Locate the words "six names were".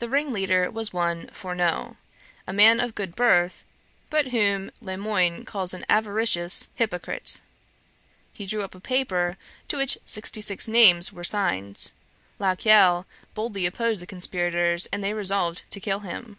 10.40-11.22